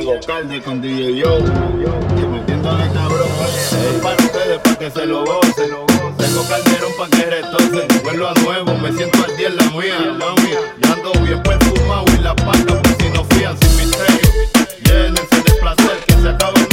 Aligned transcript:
traigo 0.00 0.20
calde 0.26 0.62
con 0.62 0.80
DJ 0.80 1.16
Yo. 1.16 1.38
Y 1.38 2.26
metiéndole 2.26 2.88
cabrón, 2.92 3.28
es 3.50 4.02
para 4.02 4.16
ustedes, 4.16 4.58
para 4.58 4.78
que 4.78 4.90
se 4.90 5.06
lo 5.06 5.24
gocen. 5.24 5.70
Tengo 6.16 6.48
calderón 6.48 6.92
para 6.98 7.10
que 7.10 7.26
retorcen. 7.26 8.02
Vuelvo 8.02 8.28
a 8.28 8.34
nuevo, 8.34 8.78
me 8.78 8.92
siento 8.92 9.18
al 9.24 9.36
día 9.36 9.48
en 9.48 9.56
la 9.56 9.64
mía, 9.70 10.16
mami. 10.18 10.50
Ya 10.82 10.92
ando 10.92 11.12
bien 11.24 11.42
perfumado 11.42 12.04
y 12.18 12.22
la 12.22 12.34
pata, 12.34 12.80
pues 12.82 12.96
si 12.98 13.08
no 13.10 13.24
fían 13.24 13.58
sin 13.58 13.76
misterio. 13.76 14.30
Llénense 14.84 15.36
de 15.36 15.52
placer, 15.60 15.98
que 16.06 16.12
se 16.14 16.28
acabe 16.28 16.69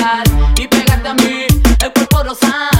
bailar 0.00 0.24
y 0.58 0.66
pegarte 0.66 1.08
a 1.08 1.14
mí, 1.14 1.46
el 1.82 1.92
cuerpo 1.92 2.22
rosado. 2.22 2.79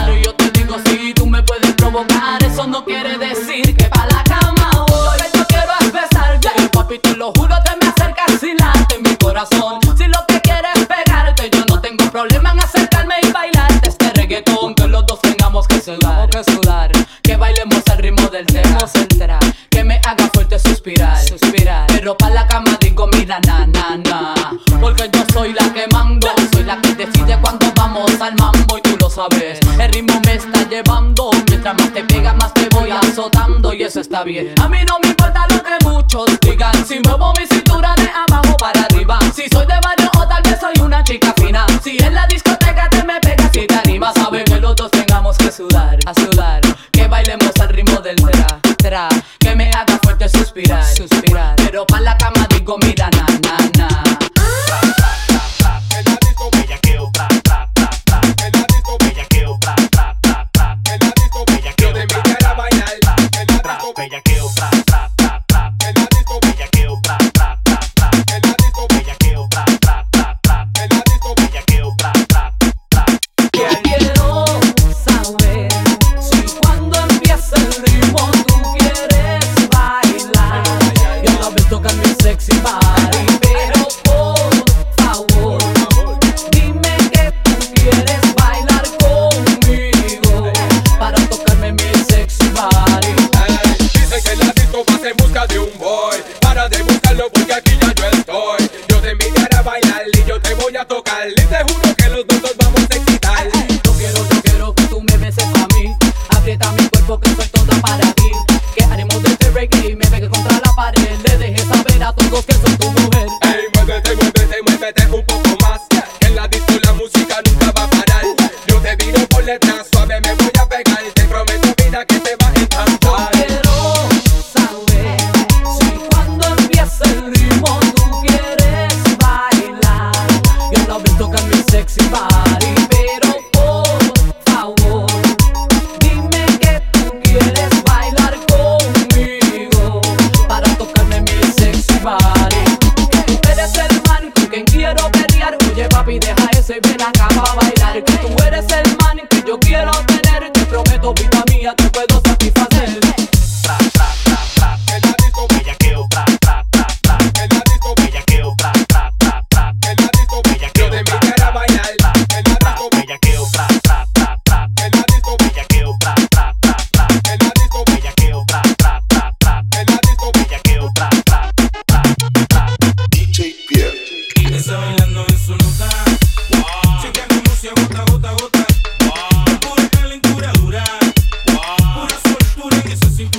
está 33.96 34.22
bien. 34.22 34.54
A 34.60 34.68
mí 34.68 34.78
no 34.86 34.98
me 35.02 35.08
importa 35.08 35.46
lo 35.48 35.62
que 35.62 35.84
muchos 35.84 36.38
digan. 36.40 36.72
Si 36.86 37.00
muevo 37.00 37.32
mi 37.38 37.46
cintura 37.46 37.94
de 37.96 38.08
abajo 38.08 38.56
para 38.56 38.82
arriba. 38.82 39.18
Si 39.34 39.48
soy 39.48 39.66
de 39.66 39.74
barrio 39.82 40.10
o 40.16 40.26
tal 40.28 40.42
vez 40.42 40.60
soy 40.60 40.74
una 40.84 41.02
chica 41.02 41.34
fina. 41.36 41.66
Si 41.82 41.96
en 41.98 42.14
la 42.14 42.26
disco 42.26 42.49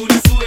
Júlio 0.01 0.40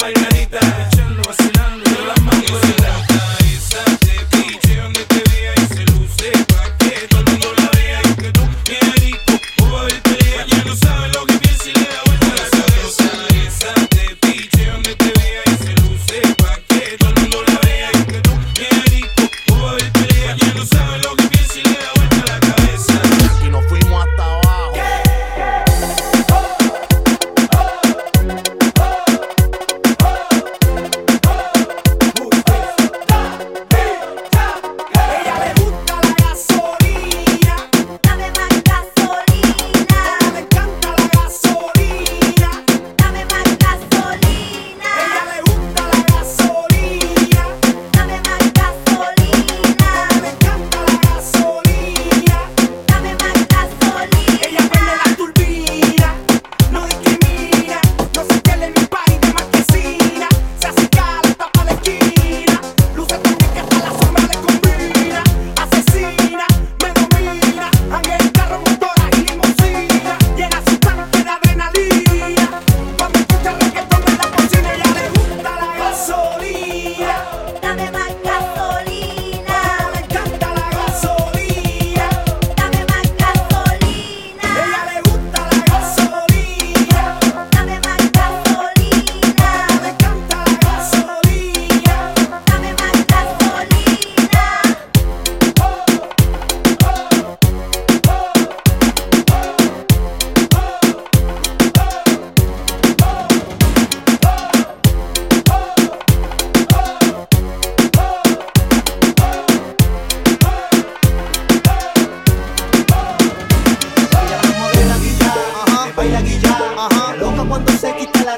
baile. 0.00 0.21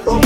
la 0.00 0.24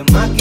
Me 0.00 0.12
loca 0.12 0.39